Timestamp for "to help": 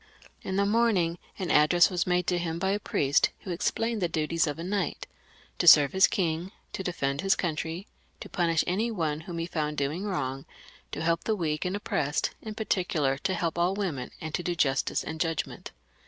10.91-11.25, 13.19-13.59